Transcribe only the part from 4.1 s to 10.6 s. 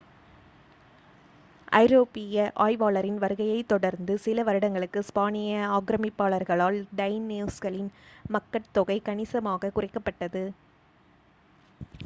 சில வருடங்களுக்குள் ஸ்பானிய ஆக்ரமிப்பாளர்களால் டைனோஸ்களின் மக்கட்தொகை கணிசமாக குறைக்கப்பட்டது